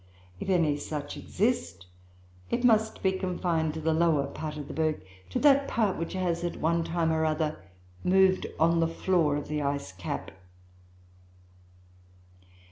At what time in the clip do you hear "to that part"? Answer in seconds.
5.29-5.95